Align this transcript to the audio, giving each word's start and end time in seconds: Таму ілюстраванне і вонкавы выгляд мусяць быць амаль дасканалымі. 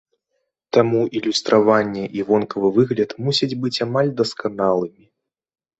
Таму 0.77 1.01
ілюстраванне 1.19 2.05
і 2.21 2.25
вонкавы 2.31 2.67
выгляд 2.81 3.09
мусяць 3.27 3.53
быць 3.65 3.77
амаль 3.91 4.15
дасканалымі. 4.25 5.05